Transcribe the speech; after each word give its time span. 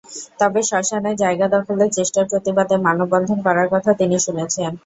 তবে 0.39 0.59
শ্মশানের 0.63 1.15
জায়গা 1.23 1.45
দখলের 1.55 1.89
চেষ্টার 1.97 2.25
প্রতিবাদে 2.31 2.75
মানববন্ধন 2.85 3.37
করার 3.45 3.67
কথা 3.73 3.91
তিনি 3.99 4.15
শুনেছেন। 4.25 4.71